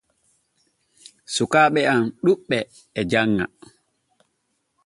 Sukkaaɓe 1.33 1.81
am 1.93 2.05
ɗuɓɓe 2.25 2.57
e 2.99 3.01
janŋa. 3.11 3.45